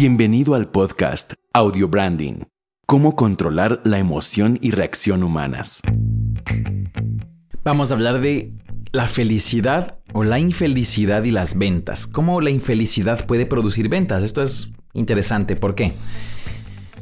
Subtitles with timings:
[0.00, 2.44] Bienvenido al podcast Audio Branding.
[2.86, 5.82] Cómo controlar la emoción y reacción humanas.
[7.64, 8.52] Vamos a hablar de
[8.92, 12.06] la felicidad o la infelicidad y las ventas.
[12.06, 14.22] Cómo la infelicidad puede producir ventas.
[14.22, 15.56] Esto es interesante.
[15.56, 15.92] ¿Por qué?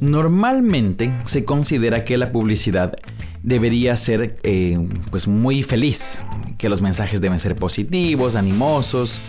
[0.01, 2.97] Normalmente se considera que la publicidad
[3.43, 4.79] debería ser eh,
[5.11, 6.21] pues muy feliz,
[6.57, 9.21] que los mensajes deben ser positivos, animosos,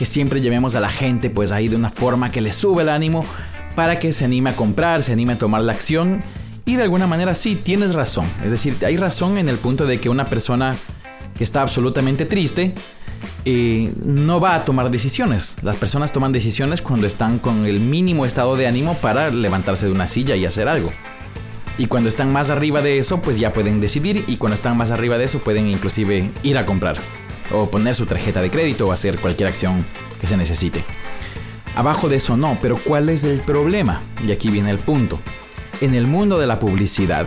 [0.00, 2.88] que siempre llevemos a la gente pues ahí de una forma que le sube el
[2.88, 3.22] ánimo
[3.74, 6.22] para que se anime a comprar, se anime a tomar la acción
[6.64, 8.24] y de alguna manera sí, tienes razón.
[8.42, 10.74] Es decir, hay razón en el punto de que una persona
[11.36, 12.74] que está absolutamente triste
[13.44, 15.56] eh, no va a tomar decisiones.
[15.60, 19.92] Las personas toman decisiones cuando están con el mínimo estado de ánimo para levantarse de
[19.92, 20.90] una silla y hacer algo.
[21.76, 24.92] Y cuando están más arriba de eso, pues ya pueden decidir y cuando están más
[24.92, 26.96] arriba de eso pueden inclusive ir a comprar
[27.52, 29.84] o poner su tarjeta de crédito o hacer cualquier acción
[30.20, 30.84] que se necesite.
[31.76, 34.02] Abajo de eso no, pero ¿cuál es el problema?
[34.26, 35.18] Y aquí viene el punto.
[35.80, 37.26] En el mundo de la publicidad,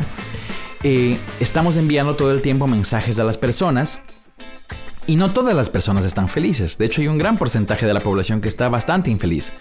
[0.84, 4.02] eh, estamos enviando todo el tiempo mensajes a las personas
[5.08, 6.78] y no todas las personas están felices.
[6.78, 9.54] De hecho, hay un gran porcentaje de la población que está bastante infeliz.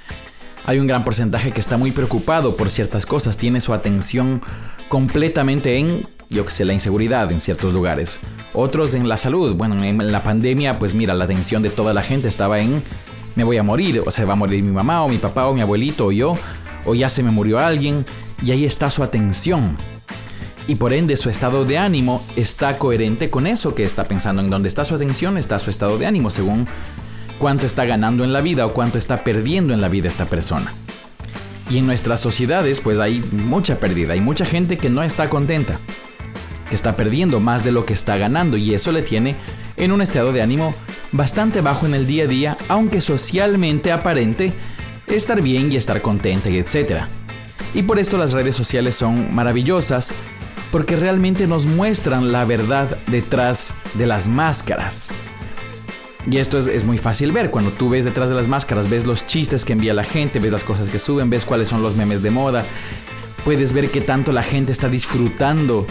[0.65, 4.43] Hay un gran porcentaje que está muy preocupado por ciertas cosas, tiene su atención
[4.89, 8.21] completamente en yo que sé, la inseguridad en ciertos lugares.
[8.53, 9.55] Otros en la salud.
[9.55, 12.83] Bueno, en la pandemia, pues mira, la atención de toda la gente estaba en
[13.35, 15.55] me voy a morir, o se va a morir mi mamá o mi papá o
[15.55, 16.35] mi abuelito o yo,
[16.85, 18.05] o ya se me murió alguien,
[18.45, 19.77] y ahí está su atención.
[20.69, 24.43] Y por ende su estado de ánimo está coherente con eso que está pensando.
[24.43, 26.69] En donde está su atención está su estado de ánimo, según
[27.39, 30.73] cuánto está ganando en la vida o cuánto está perdiendo en la vida esta persona.
[31.69, 35.79] Y en nuestras sociedades pues hay mucha pérdida, hay mucha gente que no está contenta
[36.73, 39.37] que está perdiendo más de lo que está ganando y eso le tiene
[39.77, 40.75] en un estado de ánimo
[41.13, 44.55] bastante bajo en el día a día, aunque socialmente aparente
[45.07, 47.03] estar bien y estar contenta y etc.
[47.75, 50.15] Y por esto las redes sociales son maravillosas,
[50.71, 55.09] porque realmente nos muestran la verdad detrás de las máscaras.
[56.27, 59.05] Y esto es, es, muy fácil ver, cuando tú ves detrás de las máscaras, ves
[59.05, 61.97] los chistes que envía la gente, ves las cosas que suben, ves cuáles son los
[61.97, 62.65] memes de moda,
[63.45, 65.87] puedes ver qué tanto la gente está disfrutando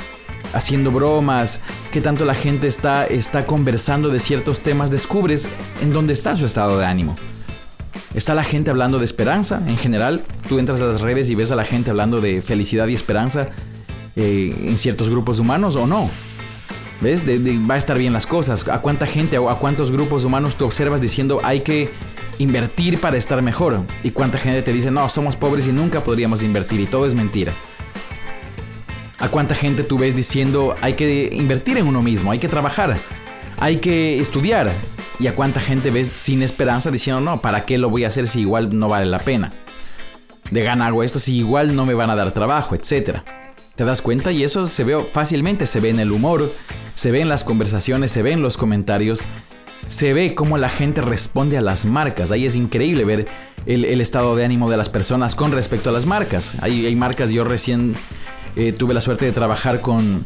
[0.54, 1.60] haciendo bromas,
[1.92, 5.50] que tanto la gente está, está conversando de ciertos temas, descubres
[5.82, 7.16] en dónde está su estado de ánimo.
[8.14, 10.24] Está la gente hablando de esperanza en general.
[10.48, 13.50] Tú entras a las redes y ves a la gente hablando de felicidad y esperanza
[14.16, 16.10] eh, en ciertos grupos humanos o no.
[17.00, 17.24] ¿Ves?
[17.26, 18.68] va a estar bien las cosas.
[18.68, 21.90] ¿A cuánta gente o a cuántos grupos humanos tú observas diciendo hay que
[22.38, 23.80] invertir para estar mejor?
[24.04, 27.14] ¿Y cuánta gente te dice no, somos pobres y nunca podríamos invertir y todo es
[27.14, 27.54] mentira?
[29.22, 32.98] ¿A cuánta gente tú ves diciendo hay que invertir en uno mismo, hay que trabajar,
[33.60, 34.72] hay que estudiar?
[35.20, 38.28] ¿Y a cuánta gente ves sin esperanza diciendo no, ¿para qué lo voy a hacer
[38.28, 39.54] si igual no vale la pena?
[40.50, 43.24] De gana algo esto si igual no me van a dar trabajo, etcétera.
[43.76, 44.32] ¿Te das cuenta?
[44.32, 46.52] Y eso se ve fácilmente, se ve en el humor,
[46.96, 49.22] se ve en las conversaciones, se ve en los comentarios,
[49.88, 52.32] se ve cómo la gente responde a las marcas.
[52.32, 53.28] Ahí es increíble ver
[53.68, 56.56] el, estado de ánimo de las personas con respecto a las marcas.
[56.62, 57.94] Hay, hay marcas, yo recién
[58.56, 60.26] eh, tuve la suerte de trabajar con,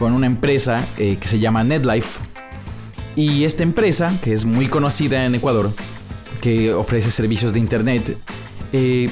[0.00, 2.20] una empresa eh, que se llama NetLife.
[3.16, 5.72] Y esta empresa, que es muy conocida en Ecuador,
[6.40, 8.16] que ofrece servicios de internet,
[8.72, 9.10] eh,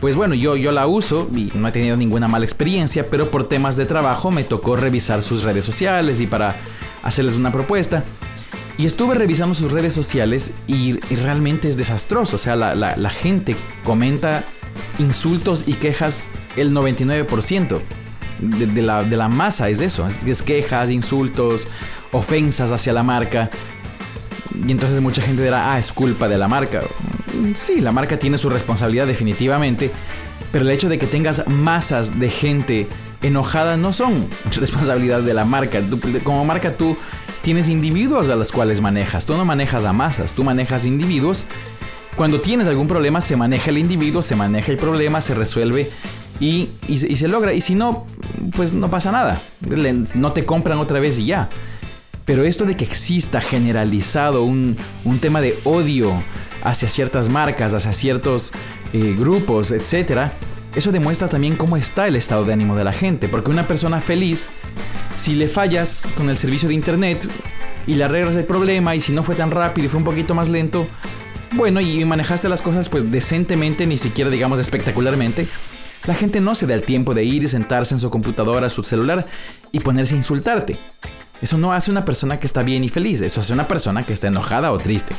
[0.00, 3.48] pues bueno, yo, yo la uso y no he tenido ninguna mala experiencia, pero por
[3.48, 6.56] temas de trabajo me tocó revisar sus redes sociales y para
[7.02, 8.04] hacerles una propuesta.
[8.78, 12.36] Y estuve revisando sus redes sociales y, realmente es desastroso.
[12.36, 14.42] O sea, la, la gente comenta
[14.98, 16.24] insultos y quejas
[16.56, 17.80] el 99%
[18.38, 21.68] de, la, de, la, masa es eso, es, quejas, insultos,
[22.12, 23.50] ofensas hacia la marca.
[24.66, 26.82] Y entonces mucha gente dirá, ah, es culpa de la marca.
[27.54, 29.90] Sí, la marca tiene su responsabilidad definitivamente,
[30.52, 32.88] pero el hecho de que tengas masas de gente
[33.22, 35.80] enojada no son responsabilidad de la marca.
[36.22, 36.96] como marca tú
[37.42, 41.46] tienes individuos a los cuales manejas, tú no manejas a masas, tú manejas individuos.
[42.16, 45.90] Cuando tienes algún problema se maneja el individuo, se maneja el problema, se resuelve
[46.40, 47.52] y, se logra.
[47.52, 48.06] Y si no,
[48.56, 49.40] pues no pasa nada.
[50.14, 51.48] no te compran otra vez y ya.
[52.24, 54.76] Pero esto de que exista generalizado un,
[55.20, 56.12] tema de odio
[56.62, 58.52] hacia ciertas marcas, hacia ciertos
[58.92, 60.30] eh, grupos, etc.,
[60.74, 63.28] eso demuestra también cómo está el estado de ánimo de la gente.
[63.28, 64.50] Porque una persona feliz,
[65.18, 67.28] si le fallas con el servicio de internet
[67.86, 70.34] y le arreglas el problema y si no fue tan rápido y fue un poquito
[70.34, 70.88] más lento,
[71.52, 75.46] bueno, y manejaste las cosas pues decentemente, ni siquiera digamos espectacularmente,
[76.06, 78.82] la gente no se da el tiempo de ir y sentarse en su computadora, su
[78.82, 79.26] celular
[79.72, 80.78] y ponerse a insultarte.
[81.40, 84.12] Eso no hace una persona que está bien y feliz, eso hace una persona que
[84.12, 85.14] está enojada o triste.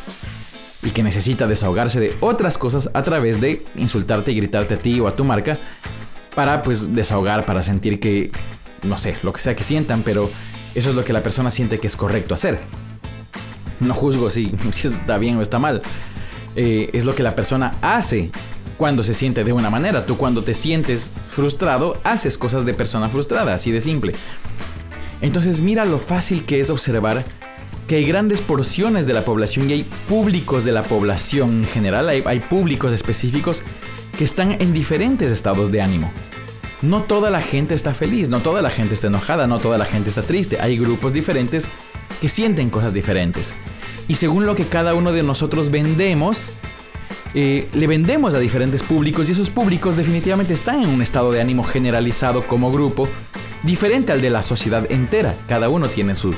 [0.84, 5.00] y que necesita desahogarse de otras cosas a través de insultarte y gritarte a ti
[5.00, 5.58] o a tu marca
[6.36, 8.30] para pues desahogar, para sentir que,
[8.84, 10.30] no sé, lo que sea que sientan, pero
[10.76, 12.60] eso es lo que la persona siente que es correcto hacer.
[13.80, 14.54] No juzgo si,
[14.84, 15.82] está bien o está mal.
[16.56, 18.30] Eh, es lo que la persona hace
[18.78, 20.06] cuando se siente de una manera.
[20.06, 24.14] Tú cuando te sientes frustrado, haces cosas de persona frustrada, así de simple.
[25.22, 27.24] Entonces mira lo fácil que es observar
[27.88, 32.10] que hay grandes porciones de la población y hay públicos de la población en general,
[32.10, 33.64] hay, hay públicos específicos
[34.18, 36.12] que están en diferentes estados de ánimo.
[36.82, 39.86] No toda la gente está feliz, no toda la gente está enojada, no toda la
[39.86, 40.60] gente está triste.
[40.60, 41.68] Hay grupos diferentes
[42.22, 43.54] que sienten cosas diferentes.
[44.08, 46.52] Y según lo que cada uno de nosotros vendemos,
[47.38, 51.42] eh, le vendemos a diferentes públicos y esos públicos definitivamente están en un estado de
[51.42, 53.10] ánimo generalizado como grupo,
[53.64, 55.36] diferente al de la sociedad entera.
[55.46, 56.34] Cada uno tiene su,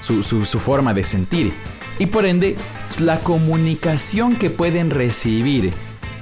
[0.00, 1.52] su, su forma de sentir.
[2.00, 2.56] Y por ende,
[2.98, 5.70] la comunicación que pueden recibir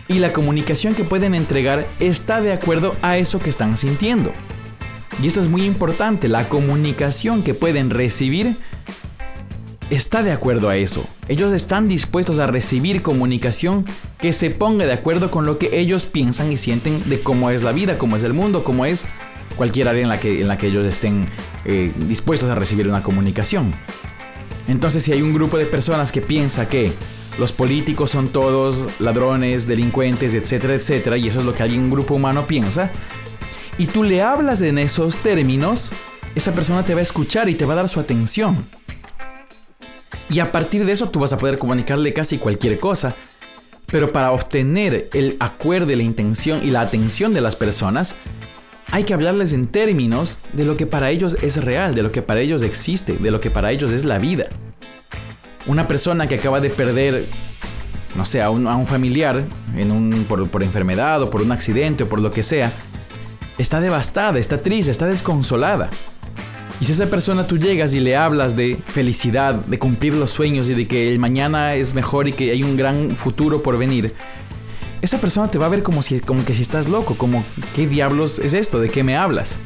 [0.08, 4.30] y la comunicación que pueden entregar está de acuerdo a eso que están sintiendo.
[5.22, 8.56] Y esto es muy importante, la comunicación que pueden recibir
[9.92, 11.06] está de acuerdo a eso.
[11.28, 13.84] Ellos están dispuestos a recibir comunicación
[14.18, 17.62] que se ponga de acuerdo con lo que ellos piensan y sienten de cómo es
[17.62, 19.04] la vida, cómo es el mundo, cómo es
[19.56, 21.26] cualquier área en la que, en la que ellos estén
[21.66, 23.74] eh, dispuestos a recibir una comunicación.
[24.66, 26.92] Entonces si hay un grupo de personas que piensa que
[27.38, 31.90] los políticos son todos ladrones, delincuentes, etcétera, etcétera, y eso es lo que alguien, un
[31.90, 32.90] grupo humano piensa,
[33.76, 35.92] y tú le hablas en esos términos,
[36.34, 38.66] esa persona te va a escuchar y te va a dar su atención.
[40.30, 43.16] Y a partir de eso tú vas a poder comunicarle casi cualquier cosa.
[43.86, 48.16] Pero para obtener el acuerdo, la intención y la atención de las personas,
[48.90, 52.22] hay que hablarles en términos de lo que para ellos es real, de lo que
[52.22, 54.48] para ellos existe, de lo que para ellos es la vida
[55.66, 57.24] una persona que acaba de perder,
[58.14, 59.44] no sé, a un, familiar
[60.28, 62.72] por enfermedad o por un accidente o por lo que sea,
[63.58, 65.90] está devastada, está triste, está desconsolada.
[66.80, 70.30] Y si a esa persona tú llegas y le hablas de felicidad, de cumplir los
[70.30, 73.78] sueños y de que el mañana es mejor y que hay un gran futuro por
[73.78, 74.12] venir,
[75.00, 77.86] esa persona te va a ver como, si, como que si estás loco, como ¿qué
[77.86, 78.78] diablos es esto?
[78.78, 79.58] ¿De qué me hablas?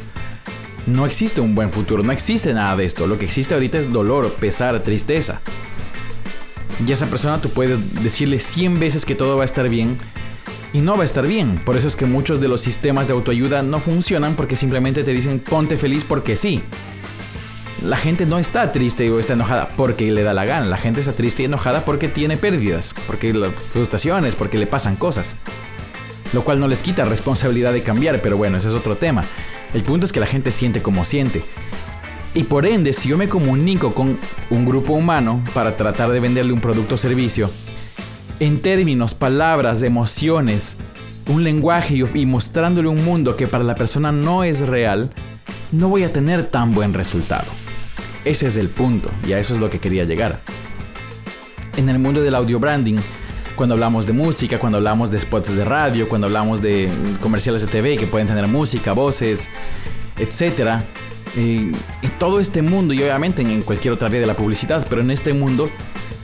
[0.87, 3.07] No existe un buen futuro, no existe nada de esto.
[3.07, 5.41] Lo que existe ahorita es dolor, pesar, tristeza.
[6.87, 9.99] Y a esa persona tú puedes decirle 100 veces que todo va a estar bien
[10.73, 11.61] y no va a estar bien.
[11.65, 15.13] Por eso es que muchos de los sistemas de autoayuda no funcionan porque simplemente te
[15.13, 16.63] dicen ponte feliz porque sí.
[17.87, 20.67] La gente no está triste o está enojada porque le da la gana.
[20.67, 25.37] La gente está triste y enojada porque tiene pérdidas, porque frustraciones, porque le pasan cosas.
[26.33, 29.23] Lo cual no les quita responsabilidad de cambiar, pero bueno, ese es otro tema.
[29.73, 31.45] El punto es que la gente siente como siente.
[32.35, 34.19] Y por ende, si yo me comunico con
[34.51, 37.53] un grupo humano para tratar de venderle un producto o servicio,
[38.41, 40.77] en términos, palabras, emociones,
[41.29, 45.13] un lenguaje y mostrándole un mundo que para la persona no es real,
[45.71, 47.47] no voy a tener tan buen resultado.
[48.27, 50.41] Ese es el punto y a eso es lo que quería llegar.
[51.79, 52.99] En el mundo del audio branding,
[53.55, 56.91] cuando hablamos de música, cuando hablamos de spots de radio, cuando hablamos de
[57.23, 59.49] comerciales de TV que pueden tener música, voces,
[60.19, 60.83] etc
[61.37, 61.73] en
[62.19, 65.33] todo este mundo y obviamente en cualquier otra área de la publicidad, pero en este
[65.33, 65.71] mundo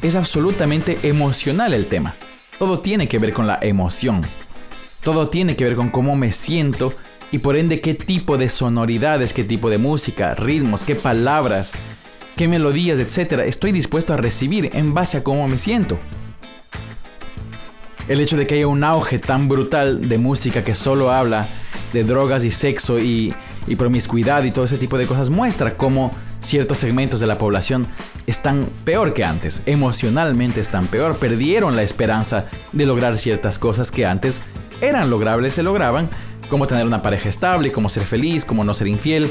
[0.01, 2.15] es absolutamente emocional el tema.
[2.59, 4.23] Todo tiene que ver con la emoción.
[5.03, 6.95] Todo tiene que ver con cómo me siento
[7.31, 11.73] y por ende qué tipo de sonoridades, qué tipo de música, ritmos, qué palabras,
[12.37, 15.99] qué melodías, etcétera, estoy dispuesto a recibir en base a cómo me siento.
[18.09, 21.47] El hecho de que haya un auge tan brutal de música que solo habla
[21.93, 23.33] de drogas y sexo y
[23.67, 26.11] y promiscuidad y todo ese tipo de cosas muestra cómo
[26.41, 27.87] ciertos segmentos de la población
[28.27, 34.07] están peor que antes, emocionalmente están peor, perdieron la esperanza de lograr ciertas cosas que
[34.07, 34.43] antes
[34.81, 36.09] eran logrables, se lograban,
[36.51, 39.31] como tener una pareja estable, como ser feliz, como no ser infiel.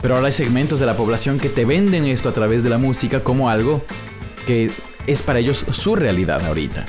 [0.00, 2.78] Pero ahora hay segmentos de la población que te venden esto a través de la
[2.78, 3.84] música como algo
[4.46, 4.70] que
[5.06, 6.86] es para ellos su realidad ahorita.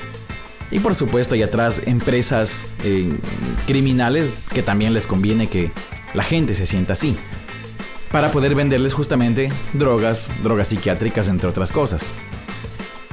[0.72, 3.12] Y por supuesto hay atrás empresas eh,
[3.66, 5.72] criminales que también les conviene que
[6.14, 7.18] la gente se sienta así.
[8.12, 12.12] Para poder venderles justamente drogas, drogas psiquiátricas, entre otras cosas.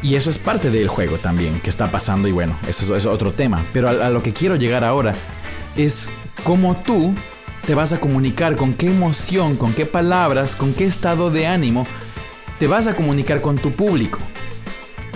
[0.02, 3.32] Y eso es parte del juego también, que está pasando y bueno, eso es, otro
[3.32, 3.64] tema.
[3.72, 5.14] Pero a, a lo que quiero llegar ahora
[5.76, 6.10] es
[6.44, 7.14] cómo tú
[7.66, 11.86] te vas a comunicar, con qué emoción, con qué palabras, con qué estado de ánimo
[12.60, 14.18] te vas a comunicar con tu público.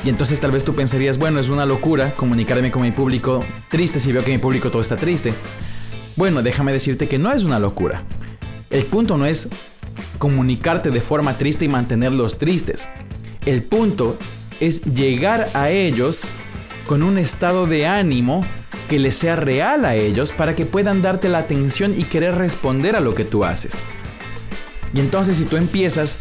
[0.04, 4.00] Y entonces tal vez tú pensarías, bueno, es una locura comunicarme con mi público triste
[4.00, 5.32] si veo que mi público todo está triste.
[6.16, 8.02] Bueno, déjame decirte que no es una locura.
[8.68, 9.48] El punto no es
[10.18, 12.88] comunicarte de forma triste y mantenerlos tristes.
[13.46, 14.18] El punto
[14.58, 16.22] es llegar a ellos
[16.86, 18.44] con un estado de ánimo
[18.90, 22.96] que les sea real a ellos para que puedan darte la atención y querer responder
[22.96, 23.74] a lo que tú haces.
[24.92, 26.18] Y entonces si tú empiezas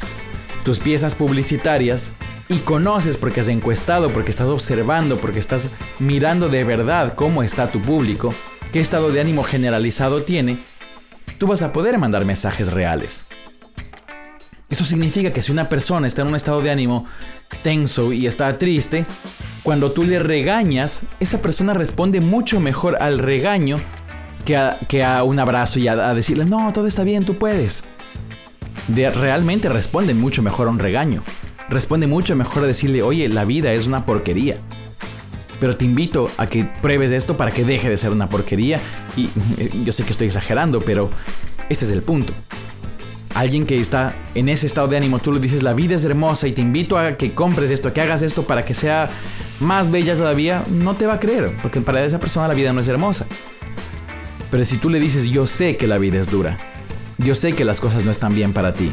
[0.63, 2.11] tus piezas publicitarias
[2.47, 7.71] y conoces porque has encuestado, porque estás observando, porque estás mirando de verdad cómo está
[7.71, 8.35] tu público,
[8.71, 10.59] qué estado de ánimo generalizado tiene,
[11.39, 13.25] tú vas a poder mandar mensajes reales.
[14.69, 17.07] Eso significa que si una persona está en un estado de ánimo
[17.63, 19.05] tenso y está triste,
[19.69, 23.79] cuando tú le regañas, esa persona responde mucho mejor al regaño
[24.43, 27.83] que a, un abrazo y a, decirle, no, todo está bien, tú puedes.
[28.87, 31.23] De, realmente responde mucho mejor a un regaño.
[31.69, 34.57] Responde mucho mejor a decirle, oye, la vida es una porquería.
[35.59, 38.79] Pero te invito a que pruebes esto para que deje de ser una porquería.
[39.15, 39.29] Y
[39.85, 41.11] yo sé que estoy exagerando, pero
[41.69, 42.33] este es el punto
[43.33, 46.47] alguien que está en ese estado de ánimo, tú le dices la vida es hermosa
[46.47, 49.09] y te invito a que compres esto, que hagas esto para que sea
[49.59, 52.79] más bella todavía, no te va a creer, porque para esa persona la vida no
[52.79, 53.25] es hermosa.
[54.49, 56.57] Pero si tú le dices yo sé que la vida es dura,
[57.17, 58.91] yo sé que las cosas no están bien para ti,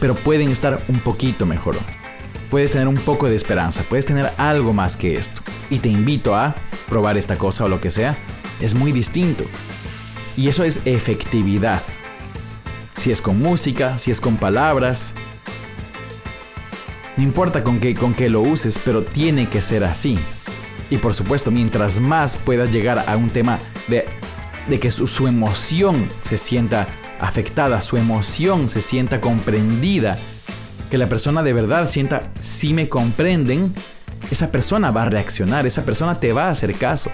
[0.00, 1.76] pero pueden estar un poquito mejor.
[2.50, 5.40] Puedes tener un poco de esperanza, puedes tener algo más que esto.
[5.70, 6.54] Y te invito a
[6.88, 8.16] probar esta cosa o lo que sea.
[8.60, 9.44] Es muy distinto.
[10.36, 11.82] Y eso es efectividad
[12.96, 15.14] si es con música, si es con palabras.
[17.16, 20.18] No importa con qué, con qué lo uses, pero tiene que ser así.
[20.90, 23.58] Y por supuesto, mientras más puedas llegar a un tema
[23.88, 24.04] de,
[24.68, 26.88] de que su, su emoción se sienta
[27.20, 30.18] afectada, su emoción se sienta comprendida,
[30.90, 33.72] que la persona de verdad sienta, si me comprenden,
[34.30, 37.10] esa persona va a reaccionar, esa persona te va a hacer caso.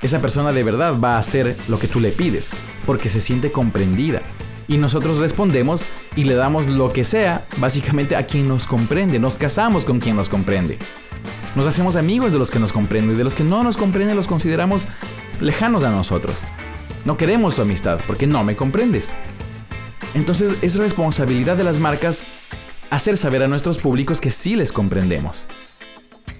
[0.00, 2.50] Esa persona de verdad va a hacer lo que tú le pides,
[2.86, 4.22] porque se siente comprendida
[4.68, 9.36] y nosotros respondemos y le damos lo que sea, básicamente a quien nos comprende, nos
[9.36, 10.78] casamos con quien nos comprende.
[11.56, 14.16] Nos hacemos amigos de los que nos comprenden y de los que no nos comprenden
[14.16, 14.86] los consideramos
[15.40, 16.46] lejanos a nosotros.
[17.04, 19.10] No queremos su amistad porque no me comprendes.
[20.14, 22.24] Entonces es responsabilidad de las marcas
[22.90, 25.46] hacer saber a nuestros públicos que sí les comprendemos.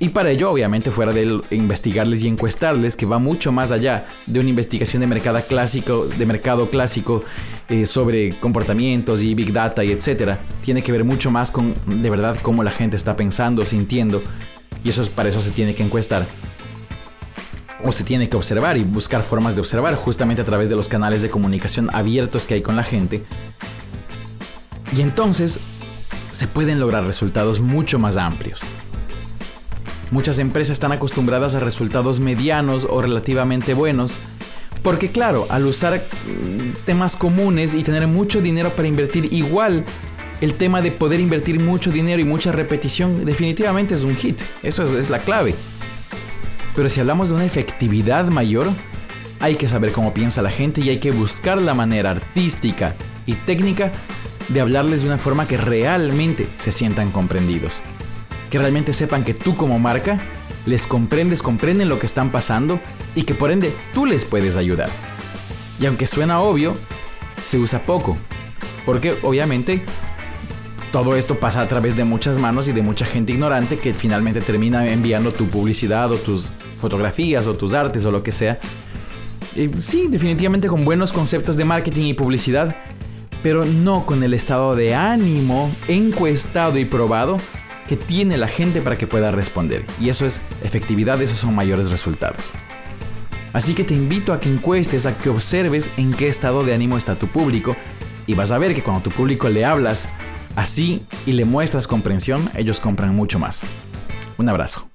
[0.01, 4.39] Y para ello, obviamente, fuera de investigarles y encuestarles, que va mucho más allá de
[4.39, 7.25] una investigación de mercado clásico, de mercado clásico
[7.69, 12.11] eh, sobre comportamientos y big data y etcétera, tiene que ver mucho más con de
[12.11, 14.23] verdad cómo la gente está pensando, sintiendo,
[14.85, 16.27] y eso es para eso se tiene que encuestar.
[17.83, 20.87] O se tiene que observar y buscar formas de observar justamente a través de los
[20.87, 23.25] canales de comunicación abiertos que hay con la gente.
[24.97, 25.59] Y entonces
[26.31, 28.61] se pueden lograr resultados mucho más amplios.
[30.11, 34.19] Muchas empresas están acostumbradas a resultados medianos o relativamente buenos,
[34.83, 39.85] porque claro, al usar mm, temas comunes y tener mucho dinero para invertir, igual
[40.41, 44.39] el tema de poder invertir mucho dinero y mucha repetición definitivamente es un hit.
[44.63, 45.55] Eso es, la clave.
[46.75, 48.69] Pero si hablamos de una efectividad mayor,
[49.41, 52.95] hay que saber cómo piensa la gente y hay que buscar la manera artística
[53.27, 53.93] y técnica
[54.49, 57.83] de hablarles de una forma que realmente se sientan comprendidos
[58.51, 60.19] que realmente sepan que tú como marca
[60.67, 62.79] les comprendes, comprenden lo que están pasando
[63.15, 64.91] y que por ende tú les puedes ayudar.
[65.81, 66.75] Y aunque suena obvio,
[67.43, 68.17] se usa poco,
[68.85, 69.83] porque obviamente
[70.93, 74.41] todo esto pasa a través de muchas manos y de mucha gente ignorante que finalmente
[74.41, 78.59] termina enviando tu publicidad o tus fotografías o tus artes o lo que sea.
[79.79, 82.77] Sí, definitivamente con buenos conceptos de marketing y publicidad,
[83.43, 87.39] pero no con el estado de ánimo encuestado y probado
[87.89, 89.85] que tiene la gente para que pueda responder.
[90.01, 92.53] Y eso es efectividad, esos son mayores resultados.
[93.53, 96.99] Así que te invito a que encuestes, a que observes en qué estado de ánimo
[96.99, 97.75] está tu público
[98.27, 100.09] y vas a ver que cuando tu público le hablas
[100.55, 103.63] así y le muestras comprensión, ellos compran mucho más.
[104.37, 104.89] Un abrazo.